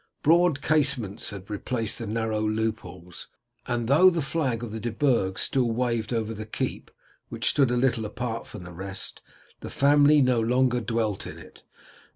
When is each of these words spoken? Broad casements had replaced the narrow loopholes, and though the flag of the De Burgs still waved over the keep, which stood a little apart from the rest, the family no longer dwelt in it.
Broad 0.23 0.63
casements 0.63 1.29
had 1.29 1.47
replaced 1.47 1.99
the 1.99 2.07
narrow 2.07 2.41
loopholes, 2.41 3.27
and 3.67 3.87
though 3.87 4.09
the 4.09 4.23
flag 4.23 4.63
of 4.63 4.71
the 4.71 4.79
De 4.79 4.91
Burgs 4.91 5.41
still 5.41 5.69
waved 5.71 6.11
over 6.11 6.33
the 6.33 6.47
keep, 6.47 6.89
which 7.29 7.47
stood 7.47 7.69
a 7.69 7.77
little 7.77 8.05
apart 8.05 8.47
from 8.47 8.63
the 8.63 8.73
rest, 8.73 9.21
the 9.59 9.69
family 9.69 10.19
no 10.19 10.39
longer 10.39 10.81
dwelt 10.81 11.27
in 11.27 11.37
it. 11.37 11.61